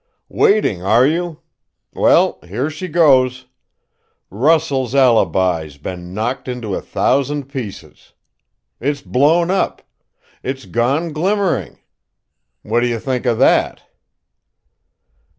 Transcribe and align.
"Waiting, 0.29 0.81
are 0.81 1.05
you? 1.05 1.41
Well, 1.93 2.39
here 2.47 2.71
she 2.71 2.87
goes; 2.87 3.45
Russell's 4.31 4.95
alibi's 4.95 5.77
been 5.77 6.11
knocked 6.11 6.47
into 6.47 6.73
a 6.73 6.81
thousand 6.81 7.49
pieces! 7.49 8.13
It's 8.79 9.03
blown 9.03 9.51
up! 9.51 9.83
It's 10.41 10.65
gone 10.65 11.13
glimmering! 11.13 11.77
What 12.63 12.79
do 12.79 12.87
you 12.87 12.97
think 12.97 13.27
of 13.27 13.37
that?" 13.37 13.83